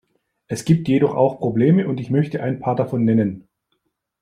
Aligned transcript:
Es 0.47 0.65
gibt 0.65 0.87
jedoch 0.87 1.13
auch 1.13 1.37
Probleme 1.37 1.87
und 1.87 1.99
ich 1.99 2.09
möchte 2.09 2.41
ein 2.41 2.59
paar 2.59 2.75
davon 2.75 3.05
nennen. 3.05 3.47